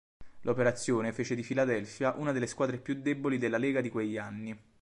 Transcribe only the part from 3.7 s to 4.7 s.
di quegli anni.